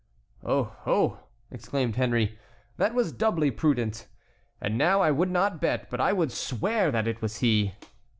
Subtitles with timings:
[0.43, 0.75] "Oh!
[0.87, 1.19] oh!"
[1.51, 2.35] exclaimed Henry,
[2.77, 4.07] "that was doubly prudent.
[4.59, 7.73] And now I would not bet, but I would swear, that it was he."